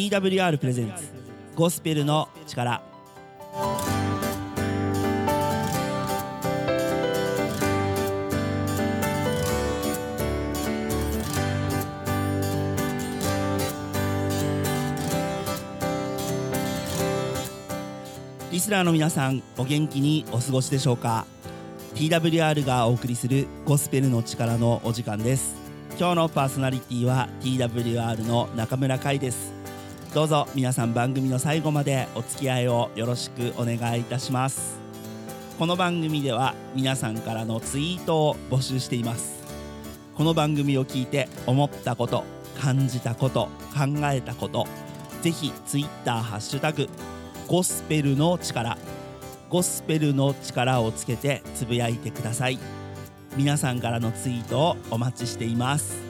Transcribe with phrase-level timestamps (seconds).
[0.00, 1.12] TWR プレゼンツ
[1.54, 2.82] ゴスペルの力。
[18.50, 21.26] リスナーの皆さんお元気にお過ごしでしょうか
[21.94, 25.54] ？TWR がお送りするゴスペルの力のお時間です。
[25.98, 29.59] 今日のパーソナリティは TWR の中村海です。
[30.14, 34.80] どうぞ皆さん番組の最後までお付き合いをよろしくお願いいたします。
[35.56, 39.40] この番組では皆さんからのツイートを募集しています。
[40.16, 42.24] この番組を聞いて思ったこと
[42.60, 44.66] 感じたこと考えたこと
[45.22, 46.88] ぜひツイッターハッシュタグ
[47.46, 48.76] ゴスペルの力
[49.48, 52.58] ゴスペルの力をつけてつぶやいてください。
[53.36, 56.02] 皆さんからのツイートをお待ちしています。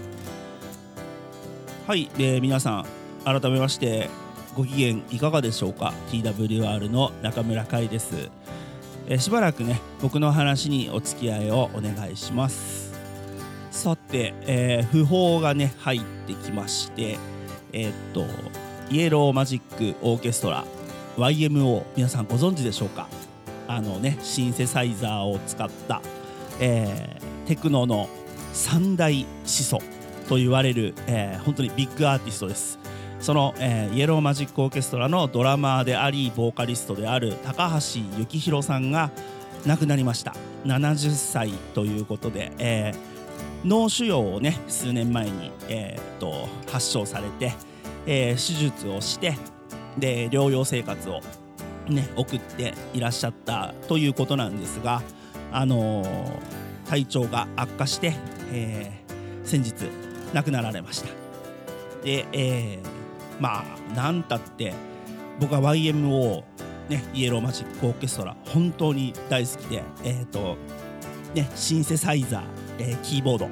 [1.87, 3.00] はいで皆さん。
[3.25, 4.09] 改めまして
[4.55, 8.31] ご機嫌いかがでしょうか？TWR の中村海です。
[9.07, 12.93] えしばらくね僕の話にお付き合いをお願いします。
[13.71, 17.19] さて、えー、訃報がね入ってきまして
[17.73, 18.25] えー、っと
[18.91, 20.65] イエローマジックオーケストラ
[21.17, 23.09] YMO 皆さんご存知でしょうか？
[23.69, 26.03] あのねシンセサイザーを使った、
[26.59, 28.09] えー、テクノの
[28.53, 29.79] 三大始祖
[30.29, 32.80] と言われる、えー、本当にビッグアーティストです。
[33.21, 39.11] その、えー、イエローマジックオーケストラのドラマーでありボーカリストである高橋幸宏さんが
[39.67, 40.35] 亡くなりました。
[40.65, 47.53] 70歳ということで、えー、脳腫瘍をね数年前に、えー、っと発症されて、
[48.07, 49.37] えー、手術をして
[49.99, 51.21] で療養生活を、
[51.89, 55.03] ね、送っていらっしゃったということなんですが、
[55.53, 58.15] あのー、体調が悪化して、
[58.53, 59.75] えー、先日
[60.33, 61.09] 亡くなられました。
[62.05, 63.00] で、えー、
[63.41, 64.73] まあなんたって
[65.41, 66.45] 僕は YMO
[66.91, 70.57] ね、イエローマジックオーケストラ本当に大好きで、えーと
[71.35, 72.43] ね、シンセサイザー、
[72.81, 73.49] えー、キーボード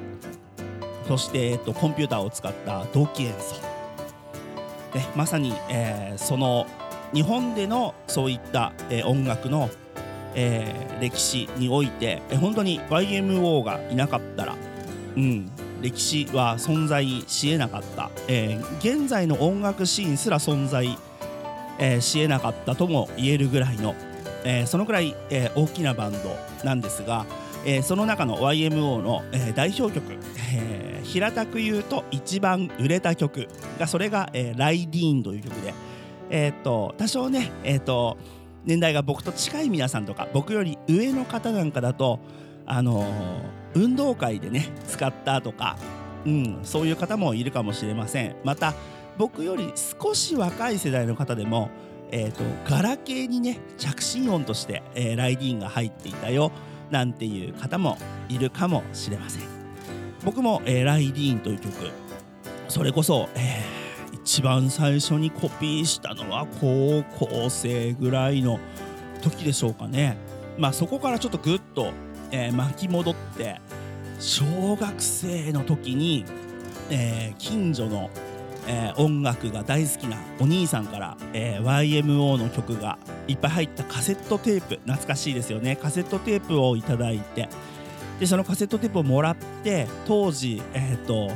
[1.07, 3.55] そして、えーと、コンピューターを使った同期演奏。
[4.93, 6.67] ね、まさに、えー、その
[7.13, 9.69] 日本でのそういった、えー、音楽の、
[10.35, 14.55] えー、歴史において、えー、本当に YMO がいなかったら、
[15.15, 15.49] うん、
[15.81, 20.97] 歴史は存在しえなかった、えー、現在の音楽シーンすら存在、
[21.79, 23.95] えー、しえなかったとも言えるぐらいの、
[24.43, 27.25] えー、そのくらい、えー、大きなバンドなんですが、
[27.65, 30.13] えー、その中の YMO の、えー、代表曲、
[30.53, 33.47] えー、平たく言うと一番売れた曲
[33.77, 35.73] がそれが、えー、ライディーンという曲で、
[36.29, 38.17] えー、っと多少ね、えー、っと
[38.65, 42.19] 年代が僕と近い皆さんとか僕より上の方なんかだと
[42.65, 43.07] あのー、
[43.73, 45.77] 運動会でね使ったとか、
[46.25, 48.35] うん、そういう方もいるかもしれません。
[48.43, 48.73] また
[49.17, 51.69] 僕より少し若い世代の方でも
[52.11, 56.51] えーと、ガラケーにね着信音として、えー、ライディーンが入っていたよ
[56.89, 57.97] なんていう方も
[58.29, 59.43] いるかもしれません。
[60.25, 61.71] 僕も、えー、ライディーンという曲
[62.67, 68.59] それこそ、えー、一番最初にコピーしたのは高校生ぐらいの
[69.21, 70.17] 時でしょうかね。
[70.57, 71.93] まあそこからちょっとぐっと、
[72.31, 73.59] えー、巻き戻って
[74.19, 76.25] 小学生の時に、
[76.89, 78.09] えー、近所の
[78.71, 85.75] えー、音楽が大好きなお兄さんから、え、YMO の曲がいっぱい入ったカセットテープ懐かしいですよね。
[85.75, 87.49] カセットテープをいただいて
[88.19, 91.31] でそのカセットテープをもらって当時、えーと、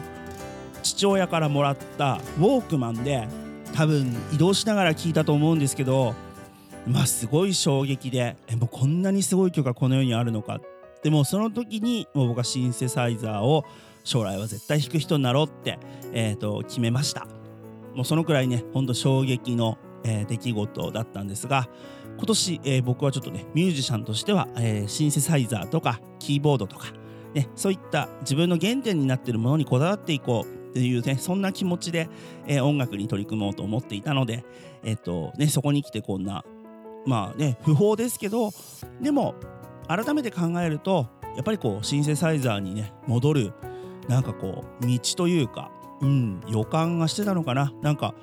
[0.83, 3.27] 父親からもらったウォークマンで
[3.73, 6.13] 多分移動しながら聴いたと思うんですけど
[6.85, 10.59] まあすごい衝撃でえもうこんなにすごい曲がこの世にあるのか
[11.03, 13.65] でもその時にもう僕はシンセサイザーを
[14.03, 15.79] 将来は絶対弾く人になろうって、
[16.13, 17.27] えーと、決めました。
[17.93, 21.69] もうそのくらいねほんと衝撃の、えー、出来事だったんですが
[22.17, 26.87] 今年、えー、僕はちょっとねミュージシャンとしては、えー、シンセサイザーとかキーボードとか、
[27.33, 32.09] ね、そういった自分の原点になっているものにこだわっていこうっていうねそんな気持ちで、
[32.47, 34.43] えー、音楽に取り組もうと思っていたので、
[34.83, 36.43] えーとね、そこに来てこんな
[37.05, 38.51] まあね不法ですけど
[39.01, 39.35] でも
[39.87, 43.53] 改めて考えるとやっぱりこうシンセサイザーにね戻る
[44.07, 45.71] なんかこう道というか、
[46.01, 47.73] うん、予感がしてたのかな。
[47.81, 48.13] なんか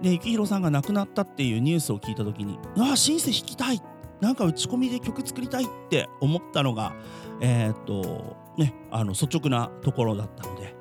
[0.00, 3.80] ね幸宏さんが亡くなったっていうニュースを聞いた時にああシンセ弾きたい。
[4.20, 6.94] なんか打ち込みで曲作りたいって思ったのが
[7.40, 10.74] えー、っとねあの率直なところだったので。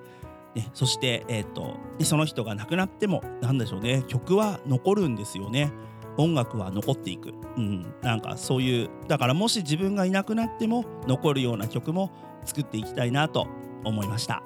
[0.56, 4.04] ね、そして、えーとでその人が亡くなっても何でしょうね。
[4.08, 5.72] 曲は残るんですよね。
[6.18, 12.12] 音楽は残っていく、うん、なんかそういうだからもし自分がいなくなっても残るような曲も
[12.46, 13.48] 作っていきたいなと
[13.84, 14.44] 思いました。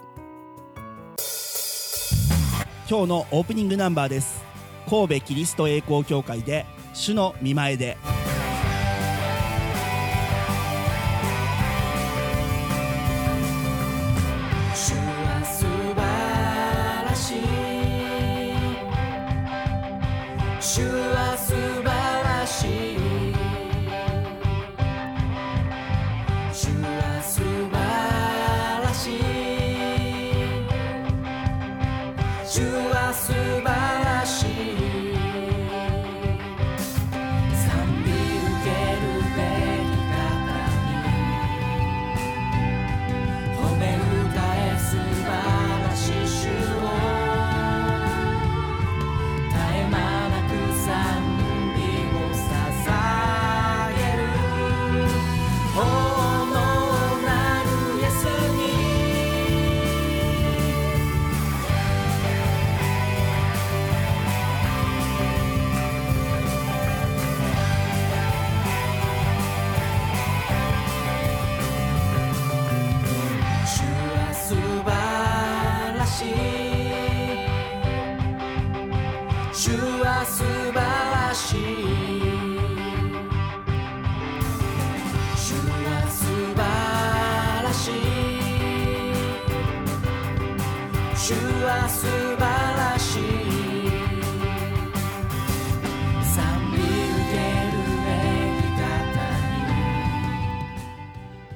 [2.89, 4.45] 今日のオープニングナンバーです。
[4.89, 7.97] 神戸キリスト栄光教会で主の見前で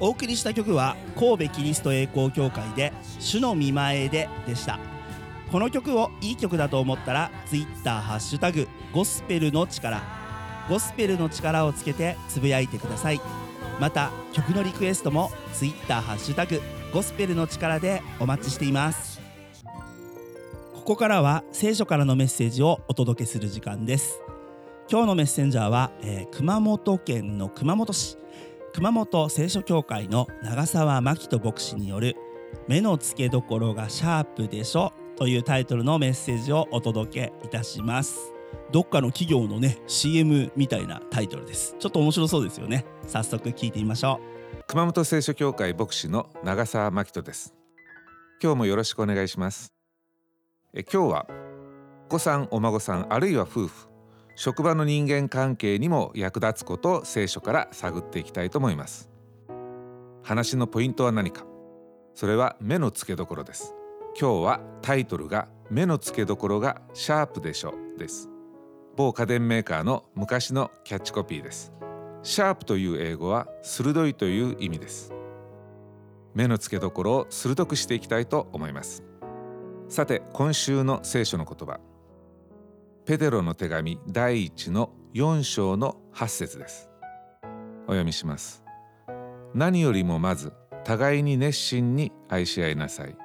[0.02, 4.80] お送りした曲は神戸キリスト栄光教会で主の見前ででした。
[5.52, 10.02] この曲をいい曲だと思ったら Twitter ハッシュタグゴスペルの力。
[10.68, 13.20] ゴスペルの力をつけてつぶやいてください。
[13.78, 16.60] また曲のリクエストも Twitter ハッシュタグ
[16.92, 19.20] ゴスペルの力でお待ちしています。
[20.74, 24.20] ここからは聖書からのメッセージをお届けする時間です。
[24.90, 28.18] 今日のメッセンジャーは、えー熊本県の熊本市。
[28.74, 32.16] 熊本聖書協会の長澤真希人牧師による
[32.68, 38.32] 「目の付けどころがシャープでしょ」というタイトルのメッセージをお届けいたします。
[38.70, 41.76] どっかの企業のね CM みたいなタイトルです。
[41.78, 42.86] ちょっと面白そうですよね。
[43.06, 43.50] 早速。
[43.50, 44.20] 聞いてみましょ
[44.58, 47.54] う熊本聖書協会牧師の長澤真希人です。
[48.42, 49.74] 今日もよろしくお願いします。
[50.72, 51.26] え今日は
[52.06, 53.91] お子さんお孫さんあるいは夫婦。
[54.44, 59.08] 職場の人間関係にも役立つことを聖書から探っていきたいと思います。
[60.24, 61.46] 話のポイントは何か。
[62.12, 63.72] それは目の付けどころです。
[64.20, 68.28] 今日はタイトルが目の付けどころがシャープでしょです。
[68.96, 71.72] 某家電メーカーの昔のキャッチコピーです。
[72.24, 75.14] シャープという英語は鋭いという意味です。
[76.34, 79.04] 目の付けどころを鋭くしていきたいと思います。
[79.88, 81.91] さて今週の聖書の言葉。
[83.04, 86.88] ペテロの手紙第一の4章の8節です。
[87.82, 88.62] お読みします。
[89.54, 90.52] 何よりもまず
[90.84, 93.16] 互いに熱心に愛し合いなさい。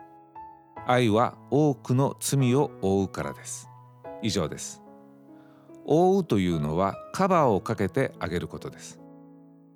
[0.87, 3.69] 愛は多くの罪を負うからです。
[4.23, 4.81] 以上です。
[5.85, 8.99] 覆うというのはカバーをかけてあげることです。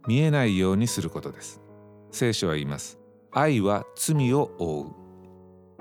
[0.07, 1.61] 見えないようにすることです。
[2.09, 2.99] 聖書は言います。
[3.31, 5.01] 愛は罪を覆う。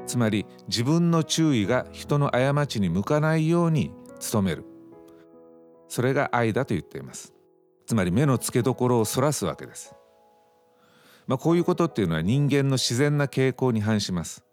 [0.06, 4.64] つまり自分の注意が人の過ちに向かないように努める。
[5.88, 7.32] それが愛だと言っています。
[7.86, 9.94] つまり目の付けどころをそらすわけです。
[11.26, 14.44] まあこういうことっていうのは人間の自然な傾向に反します。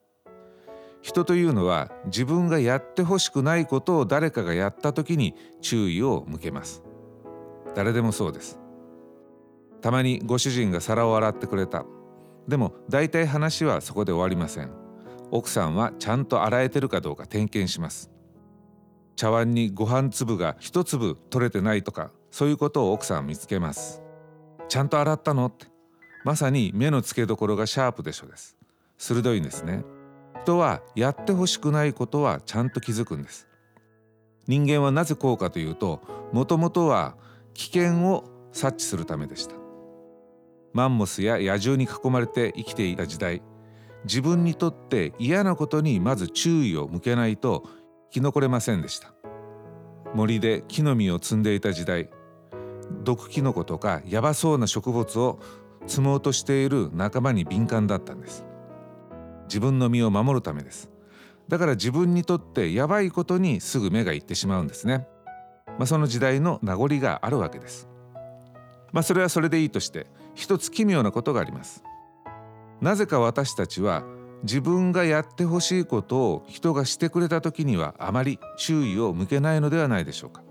[1.02, 6.84] 人というのは自分がやってほしくないことを誰かがやった時に注意を向けます。
[7.76, 8.60] 誰でもそうです。
[9.82, 11.86] たまにご主人が皿を洗ってくれた。
[12.48, 14.72] でも大体話はそこで終わりません。
[15.30, 18.10] 奥さんはちゃんと洗えてるかどうか点検します。
[19.18, 24.02] 茶碗にご飯粒が一粒取れてないとかそういうことを奥さんは見つけます。
[24.70, 25.48] ちゃんと洗ったの？
[25.48, 25.66] って。
[26.24, 28.56] まさに目の付けどころがシャープでしょです。
[28.98, 29.84] 鋭いんですね。
[30.44, 33.48] 人はやってほしくないことはちゃんと気づくんです。
[34.46, 37.16] 人間はなぜこうかというともともとは
[37.54, 39.56] 危険を察知するためでした。
[40.74, 43.42] マンモスや野獣に囲まれて生きていた時代
[44.04, 47.64] 自分にとって嫌なことにまず注意を向けないと
[48.10, 49.14] 生き残れませんでした。
[50.14, 52.10] 森で木の実を摘んでいた時代
[53.04, 55.40] 毒キノコとかヤバそうな植物を
[55.86, 58.46] 摘もうとしている仲間に敏感だったんです。
[59.48, 60.90] 自分の身を守るためです。
[61.48, 65.08] だから自分にとってやばいことにすぐ目がいってしまうんですね。
[65.78, 67.88] まあ、その時代の名残があるわけです。
[68.92, 71.84] まあそれはそれでいいとして一つ奇妙なことがあります。
[72.82, 74.04] なぜか私たちは
[74.44, 80.44] 自分がやってほしいことを人がしてくれた時にはあまり注意を向けないのではないでしょうか、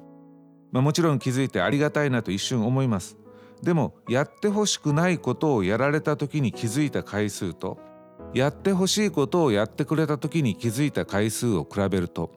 [0.72, 3.16] まあ、もちろん気づいてありがたいなと一瞬思います。
[3.62, 7.78] でもやってほしくないことをやられた時に気づいた回数と
[8.34, 12.32] やってほしいことをやってくれた時に気づいた回数を比べると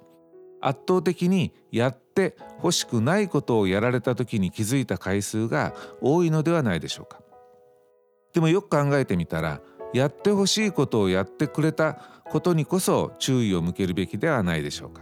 [0.61, 7.21] 圧倒的にやってほしくないことをやられた時に気づいた回数が多いのではないでしょうか。
[8.33, 9.61] でもよく考えてみたら
[9.93, 11.93] やってほしいことをやってくれた
[12.29, 15.01] ことにこそ注意を向けるべきではないでしょうか。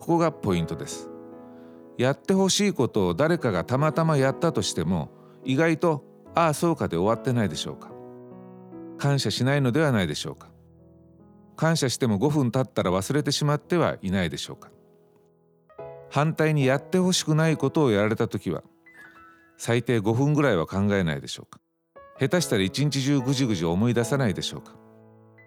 [0.00, 1.08] ここがポイントです。
[1.98, 5.10] やってほしいことを誰かがたまたまやったとしても
[5.44, 6.04] 意外と
[6.34, 7.92] ああそうかで終わってないでしょうか。
[8.98, 10.48] 感謝しないのではないでしょうか。
[11.54, 14.70] 感謝しても5分経ったら忘れてしまってはいないでしょうか。
[16.10, 18.62] 反対にやってほしくないことをやられた時は
[19.56, 21.61] 最低5分ぐらいは考えないでしょうか。
[22.22, 24.76] 下手したら一日中ぐじぐじ思い出さないでしょうか。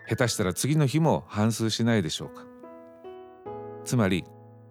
[0.09, 2.43] 下手したら次の日も反芻しないでしょうか。
[3.85, 4.25] つまり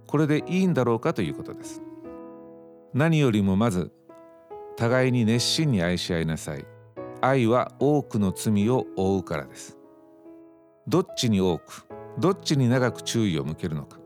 [0.07, 1.81] これでいいんだろうかということです。
[2.93, 3.91] 何よりもまず
[4.77, 6.67] 互いに熱心に愛し合いなさい。
[7.23, 9.79] 愛は多くの罪を負うからです。
[10.87, 11.87] どっちに多く
[12.19, 13.97] どっちに長く注意を向けるのか。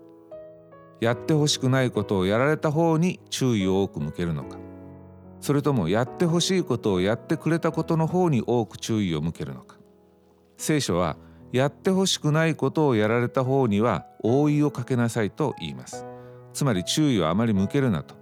[1.00, 4.67] やってほしくないことをやられた方に注意を多く向けるのか。
[5.40, 9.76] それともやってほしいことをやってくれたことの方に多く注意を向けるのか。
[10.56, 11.16] 聖書は
[11.52, 16.04] やってほしくないことをやられた方には覆いをかけなさいと言います。
[16.52, 18.16] つまり注意をあまり向けるなと。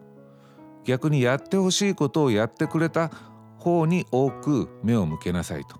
[0.84, 3.10] 逆にやってほしいことをやってくれた
[3.58, 5.76] 方に多く目を向けなさいと。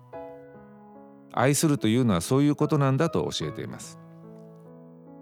[1.31, 3.99] 愛するというのはそういうことなんだと教えています。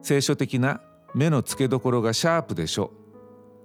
[0.02, 0.82] 聖書的な
[1.14, 2.92] 目の付けどころがシャープでしょ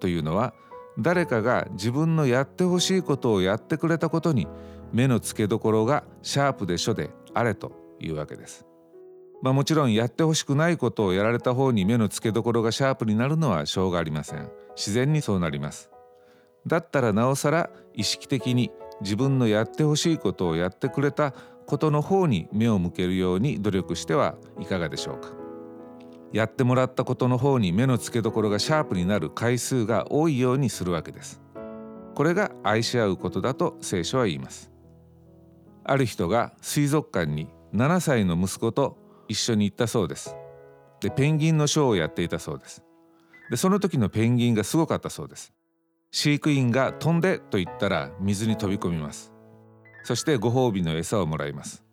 [0.00, 0.52] というのは
[1.00, 4.46] 誰かが自分のやってほしいことをやってくれたことに
[4.92, 8.66] 目の付けどころがシャープでしょであれというわけです。
[9.42, 14.50] まあ、もちろんやってほしくないことをやられた方に目の付けどころがシャープになるのはしょうがありません。
[14.76, 15.90] 自然にそうなります。
[16.66, 21.32] だったらなおさら意識的に自分のやってほしいことをやってくれた
[21.66, 25.39] ことの方に目を向けるように努力してはいかがでしょうか。
[26.32, 31.40] やってもらったことの方に目の付けどころがシャープになる回数が多いようにするわけです。
[32.14, 34.70] これが愛し合うことだと聖書は言います。
[35.84, 40.36] ある人が水族館に7歳の息子と一緒に行ったそうです。
[41.00, 42.84] でペンギンのショーをやっていたそうです。
[43.50, 45.52] でその時のペンギンがすごかったそうです。
[46.12, 49.32] 飼育員が飛んでと言ったら水に飛び込みます。
[50.04, 51.84] そしてご褒美の餌をもらいます。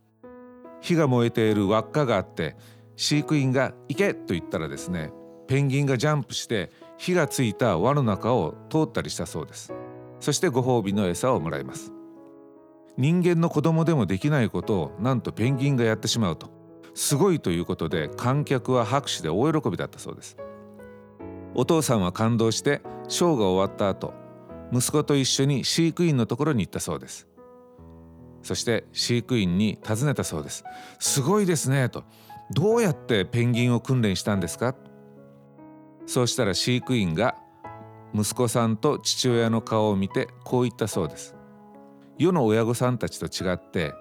[0.82, 2.56] 火が燃えている輪っかがあって
[2.98, 5.12] 飼育員が「行け!」と言ったらですね
[5.48, 9.74] ペンギンがジャンプして火がついた輪の中を通ったりしたそうです。
[10.20, 11.94] そしてご褒美の餌をもらいます。
[12.98, 16.50] 人間の子供でもできないことをなんとペンギンがやってしまうと
[16.96, 20.36] すごいということで観客は拍手で大喜びだったそうです。
[21.54, 24.14] お父さんは感動してショーが終わった後
[24.74, 27.28] 息子と一緒に飼育員のところに行ったそうです。
[28.42, 30.64] そして飼育員に尋ねたそうです。
[31.00, 32.04] すごいですねと。
[32.52, 34.76] どうやってペンギンを訓練したんですか？
[36.06, 37.36] そうしたら飼育員が
[38.14, 41.36] 息子さんと父親の顔を見てこう言ったそうです。
[42.18, 43.94] 世の親御さんたちと違って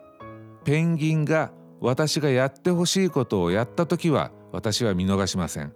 [0.64, 1.50] ペンギンが
[1.80, 5.74] 私がやってほしいことをやった時は私は見逃しません。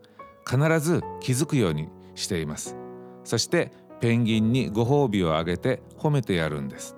[0.49, 2.77] 必ず気づくようにしています。
[3.25, 6.97] そしてペンギンにご褒美をあげて褒めてやるんです。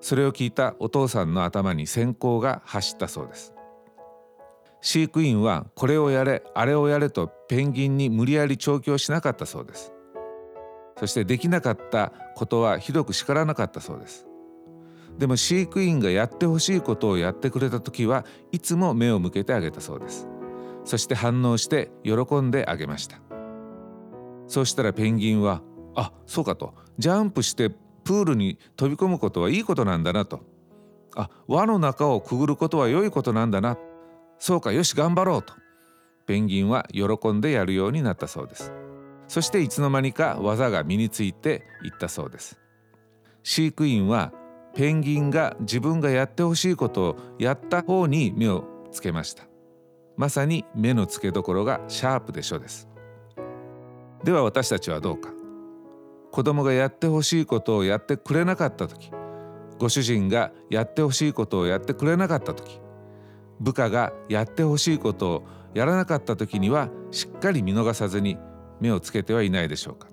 [0.00, 3.52] それを聞いたお父さんの頭に閃光が走ったそうです。
[4.86, 9.92] 飼育員はこれをやれあれをやれとペンギンに無理やり調教しなかったそうです。
[10.96, 14.28] そしてできなかったことはひどく叱らなかったそうです。
[15.18, 20.28] でも飼育員がやってほしいことをやってくれた時はいつも目を向けてあげたそうです。
[20.84, 23.20] そして反応して喜んであげました。
[24.46, 25.62] そうしたらペンギンは
[25.96, 30.42] あそうかとジャンプしてプールに飛び込むことはいいことなんだなと。
[31.16, 33.76] あ輪の中をくぐることは良いことなんだな。
[34.38, 35.54] そうかよし頑張ろうと。
[36.26, 38.72] ペンギンは喜んでやるようになったそうです。
[39.28, 42.58] そしていつの間にか技が身についていったそうです。
[43.42, 44.32] 飼育員は
[44.74, 49.44] ペンギンが自分がやってほしいことをやった方に目をつけました。
[50.16, 52.88] まさに目の付けどころがシャープでしょです。
[54.24, 55.36] では私たちはどうか。
[56.36, 59.10] 子供がやってほしいことをやってくれなかった時
[59.78, 62.78] ご主人がやってほしいことをやってくれなかった時
[63.60, 68.38] 部下がやってほしいことをやらなかった時にはしっかり見逃さずに
[68.80, 70.08] 目をつけてはいないでしょうか。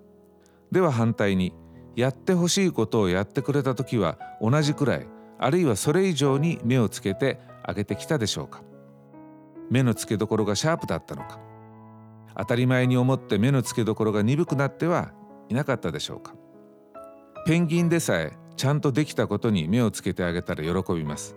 [0.72, 1.54] では反対に
[1.96, 5.08] やってほしいことをやってくれた時は同じくらい
[5.38, 8.64] あるいはそれ以上に目をつけて上げてきたでしょうか。
[9.70, 11.40] 目の付けどころがシャープだったのか。
[12.36, 15.12] 当たり前に思って目の付けどころが鈍くなっては
[15.50, 16.34] いなかったでしょうか。
[17.46, 21.36] ペンギンでさえちゃんとできたことに目をつけてあげたら喜びます。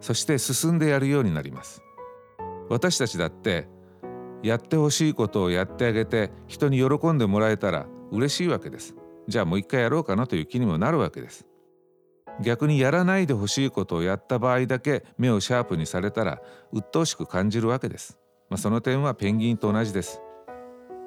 [0.00, 1.82] そして進んでやるようになります。
[2.68, 3.68] 私たちだって
[4.42, 8.94] やってほしいことをやってあげて人に喜んでもらえたら嬉しいわけです。
[9.26, 11.46] じゃあもう一回やろうかなという気にもなるわけです。
[12.40, 16.40] 逆にやらないでほしいことをやった場合だけ目をシャープにされたら
[16.72, 18.16] 鬱陶しく感じるわけです、
[18.48, 20.22] まあ、その点はペンギンと同じです。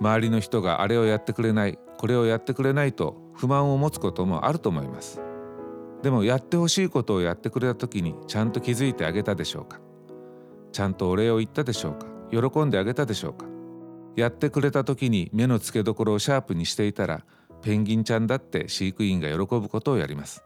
[0.02, 5.22] 周りの人があれをやってくれないこれをやってくれないと不満を持つこともあると思います。
[6.02, 9.80] でもやってほしいことをやってくれた時にちゃんと気づいてあげたでしょうか？
[10.72, 12.08] ちゃんとお礼を言ったでしょうか？
[12.32, 13.46] 喜んであげたでしょうか？
[14.16, 17.24] やってくれた時に目の付けどころをシャープにしていたら
[17.62, 20.44] ペンギンちゃんだって飼育員が喜ぶことをやります。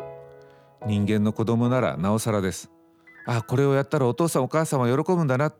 [0.85, 2.69] 人間の子供ならなおさらです。
[3.25, 5.53] あこれをやったらお父さんお母さんは喜ぶんだな。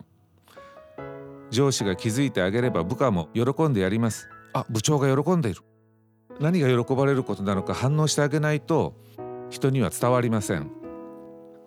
[1.51, 4.27] 上司が気づいてあげれば部下も喜んでやります。
[4.53, 5.61] あ部長が喜んでいる。
[6.39, 8.93] 何が喜ばれることなのか反応してあげないと
[9.49, 10.71] 人には伝わりません。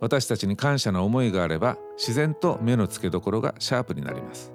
[0.00, 4.52] 私たちに感謝の思いがあれば自然と目の付けどころがシャープになります。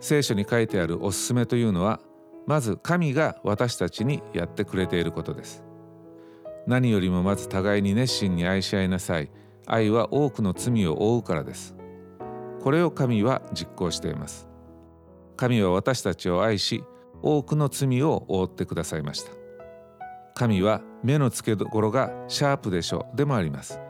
[0.00, 2.00] 聖書に書いてあるおすすめというのは
[2.46, 5.64] まず神が私たちにやってくれていることです。
[6.66, 9.30] 何よりもまず互いに熱心に愛し合いなさい。
[9.66, 11.74] 愛は多くの罪を負うからです。
[12.62, 14.48] これを神は実行しています。
[15.36, 16.84] 神は私たちを愛し
[17.22, 19.43] 多くの罪を覆ってくださいました。
[20.34, 23.80] 神は目の付けどころがシャープでしょでもあります。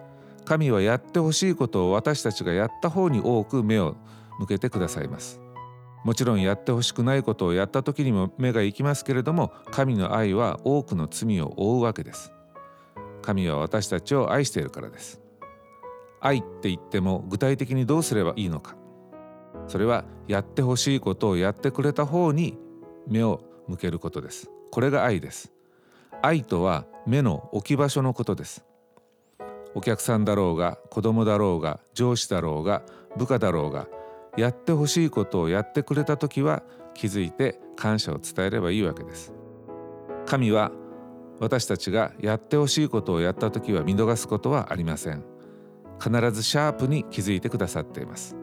[0.44, 3.96] 神はやってほしいことを私たちがやった方に多く目を
[4.38, 5.40] 向けてくださいます。
[6.04, 12.30] もちろんやってほしくないことをやった時にも目が行きますけれども神の愛は多くの罪を負うわけです。
[13.22, 15.22] 神は私たちを愛しているからです。
[16.20, 18.76] 愛って言っても具体的にどうすればいいのか。
[19.66, 22.58] それはやってほしいことをやってくれた方に
[23.08, 24.50] 目を向けることです。
[24.70, 25.53] これが愛です。
[26.24, 28.64] 愛とは目の置き場所のことです。
[29.74, 32.82] お客さんだろうが子供だろうが上司だろうが
[33.18, 33.88] 部下だろうが
[34.38, 36.62] やってほしいことをやってくれた時は
[36.94, 39.34] 気づいて感謝を伝えればいいわけです。
[40.24, 40.72] 神は
[41.40, 45.22] 私たちがやってほしいことをやった時は見逃すことはありません。
[46.02, 48.34] 必ずシャープに気づいてくださっています。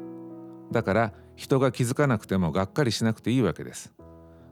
[0.71, 3.91] だから人が気づかなくてもがっかりしなくていいわけです。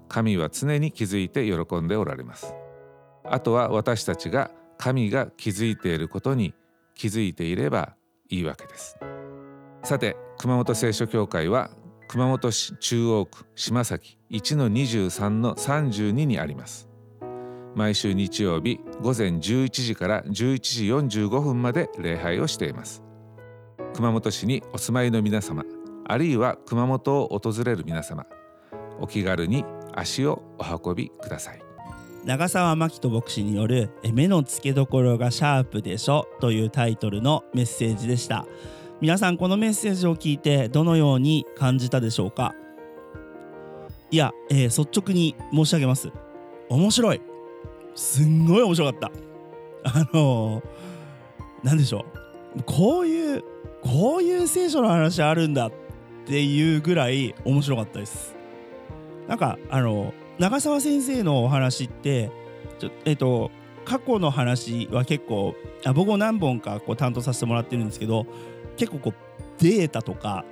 [0.08, 2.56] 神は常に気づいて喜んでおられます。
[3.32, 6.54] あとは私たちが神が気づいていることに
[6.96, 7.96] 気づいていれば
[8.30, 8.98] いいわけです。
[9.84, 11.70] さて熊本聖書協会は
[12.08, 16.89] 熊本市中央区島崎1の23の32にあります。
[17.76, 20.86] 毎週日曜日午前11時から11時
[21.20, 23.04] 45分まで礼拝をしています。
[23.94, 25.63] 熊本市にお住まいの皆様
[26.06, 28.26] あるいは熊本を訪れる皆様
[29.00, 29.63] お気軽に
[29.94, 31.69] 足をお運びください。
[32.30, 38.46] 長澤真希人牧師による「目の付けどころがシャープでしょ」というタイトルのメッセージでした。
[39.02, 42.54] 皆さんこのメッセージを聞いてどのように感じたでしょうか？
[44.12, 46.12] いや、えー率直に申し上げます。
[46.70, 47.22] 面白い。
[47.96, 49.12] すんごい面白かった。
[49.86, 52.06] あのー、なんでしょ
[52.56, 52.62] う。
[52.63, 53.44] こういう
[53.82, 55.72] こういう聖書の話あるんだっ
[56.28, 58.36] ていうぐらい面白かったです。
[59.28, 62.32] なんかあの長澤先生のお話って
[62.80, 63.52] ちょえっと
[63.84, 65.54] 過去の話は結構
[65.86, 68.25] あ僕も何本かこう担当させてもらってるんですけど
[68.78, 69.13] 結構こう
[69.62, 70.45] データとか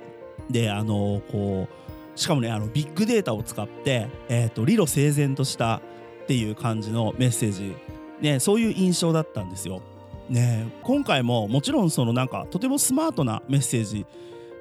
[0.50, 1.68] であのこ
[2.16, 7.76] うしかもねあのビッグデータを使って、えっと理路整然としたっていう感じのメッセージ、
[8.20, 9.80] ね、そういう印象だったんですよ。
[10.28, 14.04] ね、今回ももちろんそのなんかとてもスマートなメッセージ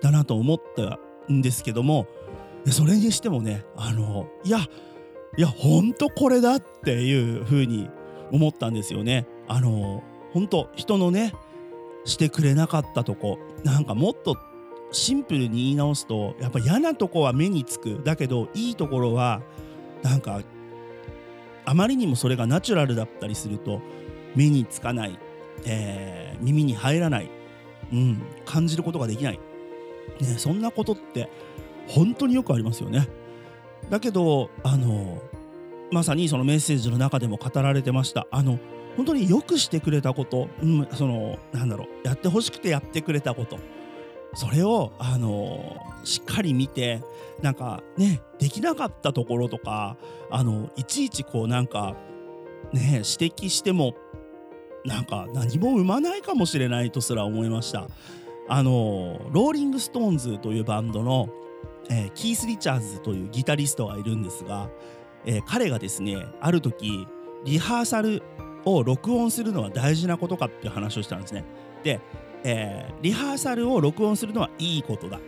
[0.01, 2.07] だなと思ったんですけども
[2.67, 4.59] それにしてもねあのいや
[5.35, 7.89] いや本当これだっていう風に
[8.31, 9.27] 思ったんですよね。
[9.47, 11.33] あの本当人のね
[12.05, 14.37] してくれなかったとこなんかもっと
[14.91, 19.41] シンプルに言い直すとやっぱ嫌なとこは目につくだけどいいところは
[20.03, 20.41] なんか
[21.65, 23.81] あまりにもそれがナチュラルだったりすると
[24.35, 25.19] 目につかない、
[25.65, 27.29] えー耳に入らない、
[27.91, 29.39] うん、感じることができない、
[30.19, 31.29] ね、そんなことって
[31.87, 33.07] 本当によくありますよね。
[33.89, 35.21] だけどあの
[35.91, 38.59] まさにそのメッセージの中でも語られてましたあの
[38.97, 43.59] 本当によくしてくれたこと、うん、そのなんだろうやってほしくてやってくれたこと
[44.33, 47.01] それをあのしっかり見て
[47.41, 49.97] なんかねできなかったところとか
[50.29, 51.95] あのいちいちこうなんか
[52.73, 53.95] ね指摘しても
[54.85, 57.87] なんか何も生まないかもしれないとすら思いました。
[58.49, 61.27] あのローリング・ストーンズというバンドの、
[61.89, 64.69] えーキース・リチャーズというギタリストがいるんですが、
[65.25, 67.07] えー彼がですねある時
[67.45, 68.23] リハーサル
[68.65, 71.45] を録音するのは大事なことかっていう話をしたんですね。
[71.83, 71.99] で、
[72.43, 75.19] えーリハーサルを録音するのはいいことだ。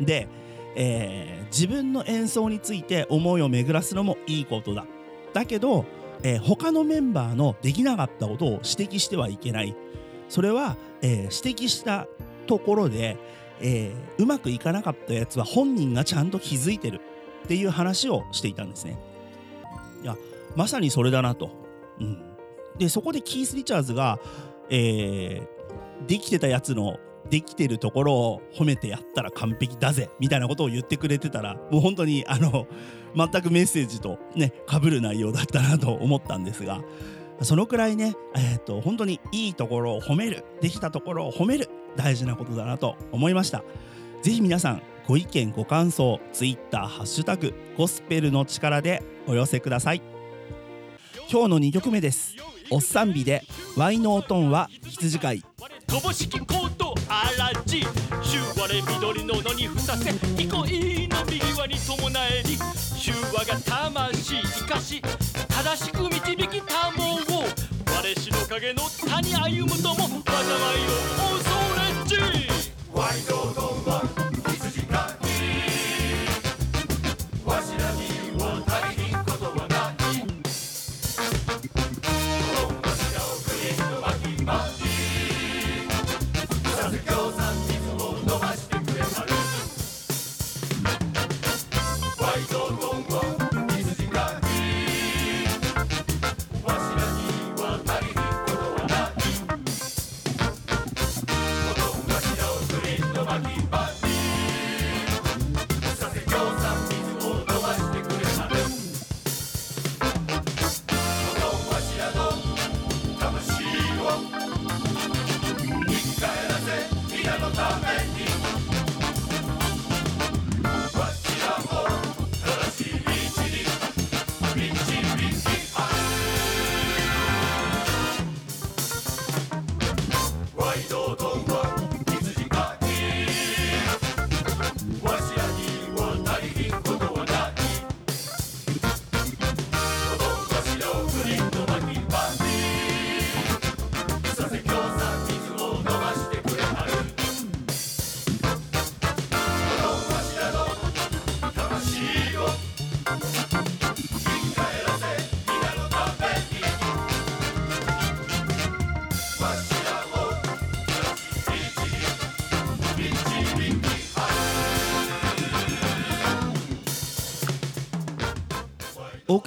[0.00, 0.28] で、
[0.74, 4.84] えー自分の演奏について思いを巡らすのもいいことだ。
[5.32, 5.84] だけど、
[6.22, 9.76] えー他のメンバーのできなかったことを指摘してはいけない。
[10.28, 12.06] それは、えー指摘した
[12.46, 13.16] ところで、
[13.60, 17.00] えーうまくいかなかったやつは本人がちゃんと気づいてる
[17.44, 18.98] っていう話をしていたんですね。
[20.02, 20.16] いや
[20.56, 21.50] まさにそれだなと。
[22.00, 22.22] うん、
[22.78, 24.18] でそこでキース・リチャーズが、
[24.70, 25.58] えー
[26.06, 32.66] できてたやつのできてるところを褒めてやったら完璧だぜみたいなことを言ってくれてたらもう本当にあの
[33.14, 36.80] 全くメッセージとね被る内容だったなと思ったんですが
[37.42, 43.62] そのくらいね、えー、と本当にいいところを褒めるできたところを褒める大事なことだなと思いました。
[44.22, 50.02] ぜひ皆さんご意見ご感想ツイッターハッシュタグゴスペルの力でお寄せください。
[51.30, 52.34] 今日の2曲目です。
[52.70, 53.42] おっさんびで
[53.76, 55.44] ワイのおとんは羊飼い。
[55.86, 62.58] とぼしきコートあらじシュワレ緑の野にふさせ憩いの右輪に伴えり
[63.08, 65.00] シュワが魂生かし
[65.48, 67.48] 正しく導きたもを
[67.86, 72.18] 我しの影の谷歩むとも災いを恐れち。
[72.92, 73.00] お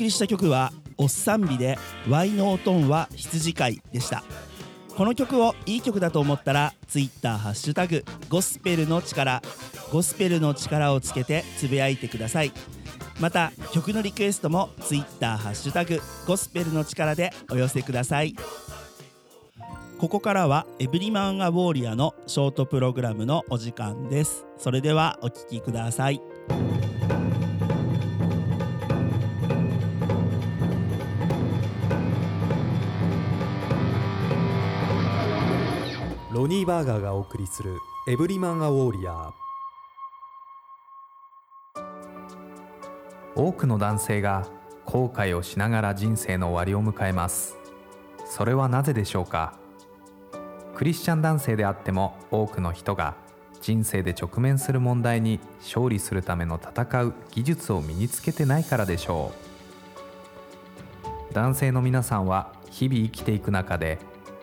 [0.01, 1.77] 送りした曲は「おっさんび」で
[2.09, 4.23] 「ワイのおとんは羊飼い」でした。
[4.95, 9.41] この曲をいい曲だと思ったら Twitter ハッシュタグゴスペルの力
[9.91, 12.51] ゴスペルの力をつけてつぶやいてください。
[13.19, 18.35] また曲のリクエストも Twitter ハッシュタグゴスペルの力でお寄せください。
[19.99, 24.45] ここからはエブリマン・ア・ウォーリアのショートプログラムのお時間です。
[24.57, 26.19] それではお聴きください。
[36.33, 39.33] ロニー・バーガーがお送りする「エブリマン・ア・ウォーリアー」
[43.35, 44.47] 多くの男性が
[44.85, 47.57] 後悔をしながら人生の終わりを迎えます。
[48.25, 49.55] それはなぜでしょうか？
[50.73, 53.15] クリスチャン男性であっても多くの人が
[53.59, 59.33] 人生で直面する問題に勝利するための戦う技術を身につけてないからでしょ
[61.29, 61.33] う。
[61.33, 63.99] 男性の皆さんは日々生きていく中で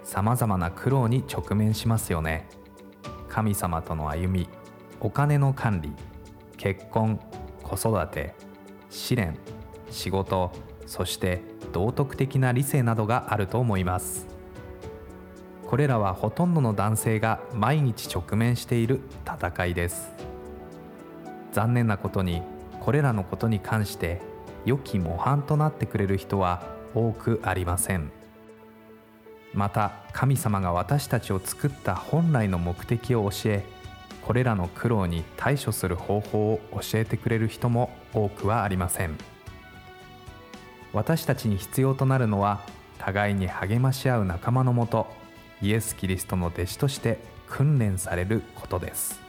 [0.09, 2.49] さまざまな苦労に直面しますよね。
[3.29, 4.49] 神様との歩み
[5.01, 5.93] お金の管理
[6.57, 7.21] 結婚
[7.63, 8.35] 子育て
[8.89, 9.37] 試練
[9.91, 10.51] 仕事
[10.87, 11.43] そして
[11.75, 14.27] 道徳的な理性などがあると思います。
[15.67, 20.11] これらはほとんどの男性が毎日直面している戦いです。
[21.53, 22.41] 残念なことに
[22.81, 24.23] これらのことに関して
[24.65, 26.63] 良き模範となってくれる人は
[26.95, 28.18] 多くありません。
[29.59, 33.65] また神様が私たちを作った本来の目的を教え
[34.23, 39.19] これらの苦労に対処する方法を教えてくれる人も多くはありません。
[40.93, 42.61] 私たちに必要となるのは
[42.99, 45.09] 互いに励まし合う仲間のもと
[45.61, 47.19] イエス・キリストの弟子として
[47.49, 49.21] 訓練されることです。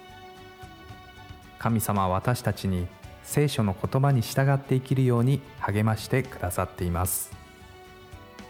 [1.57, 2.85] 神様は私たちに
[3.23, 7.31] 聖書の言葉に従って生きるように励ましてくださっています。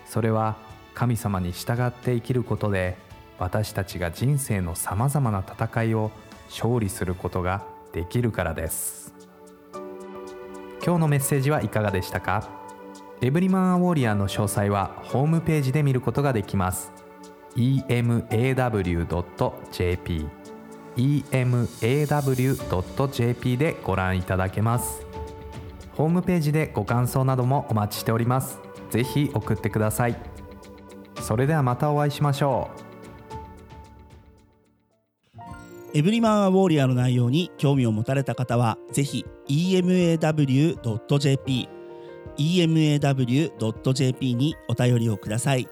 [0.06, 0.58] それは
[1.00, 2.98] 神様に従って生きることで
[3.38, 6.12] 私たちが人生のさまざまな戦いを
[6.50, 9.14] 勝利することができるからです。
[10.84, 12.50] 今日のメッセージはいかがでしたか？
[13.22, 16.92] エブリマンアウォリアーの詳細はホームページで見ることができます。
[17.56, 18.28] Emaw.jp
[21.32, 25.06] emaw.jp でご覧いただけます。
[25.96, 28.60] ホームページでご感想などもお待ちしております。
[28.90, 30.29] ぜひ送ってください。
[31.30, 32.72] それではまたお会いしましょ
[35.36, 35.40] う。
[35.94, 40.00] エブリマンアウォーリアの内容に興味を持たれた方はぜひ emaw.jp
[42.36, 45.68] emaw.jp にお便りをください。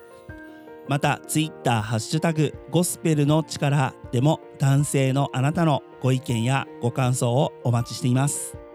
[0.87, 8.66] またツイッターハッシュタグゴスペルの力でも男性のあなたのご意見やご感想をお待ちしています。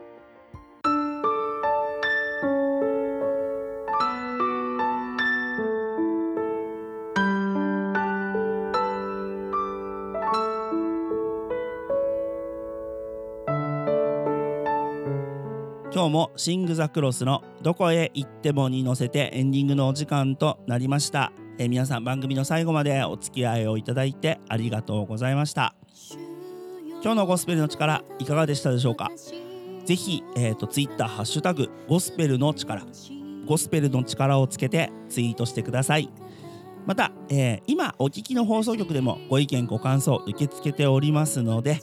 [16.12, 25.74] もシング・ザ・クロスのどこへ行ってもに乗せてエンディングのお時間となりました、えー皆さん番組の最後までお付き合いをいただいてありがとうございました。
[27.02, 29.10] 今日のゴスペルの力いかがでしたでしょうか？
[29.86, 32.84] ぜひ、えー、とツイッターハッシュタグゴスペルの力。
[33.46, 36.10] ゴスペルの力をつけてツイートしてください。
[36.86, 41.80] また、えー今お聞きの放送局でもご意見ご感想受け付けておりますので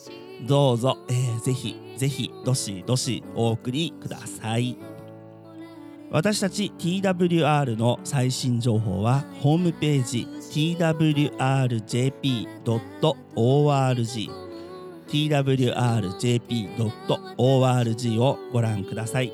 [0.47, 4.77] どうぞ、えーぜひぜひどしどしお送りください。
[6.11, 11.29] 私たち TWR の最新情報はホームページ twrjp.org
[15.09, 16.79] twrjp.org
[18.21, 19.31] をご覧ください。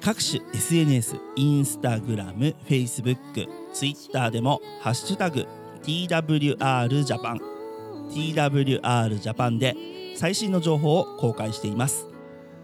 [0.00, 5.46] 各種 SNS、インスタグラム、フェイスブック、ツイッターでもハッシュタグ
[5.82, 7.40] TWR ジャパン
[8.10, 9.74] TWR ジャパンで
[10.18, 12.08] 最新の情報を公開しています。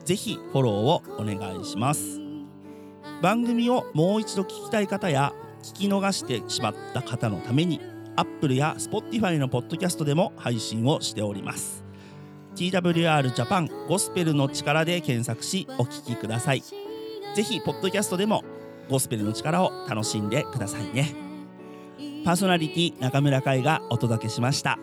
[0.05, 2.21] ぜひフォローをお願いします。
[3.23, 7.81] 番組をもう一度聞きたい方や聞き逃してしまった方のために
[8.17, 11.85] Apple や Spotify のポッドキャストでも配信をしております。
[12.57, 16.63] TWR ジャパンゴスペルの力で検索しお聞きください。
[17.37, 18.43] ぜひポッドキャストでも
[18.91, 21.15] ゴスペルの力を楽しんでくださいね。
[22.25, 24.77] パーソナリティ中村海がお届けしました。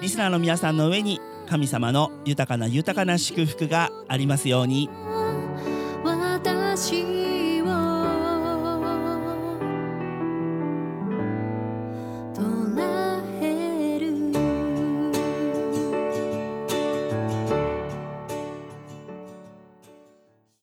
[0.00, 4.88] リスナーの皆さんの上に神様の豊かな豊かな祝福がありますように。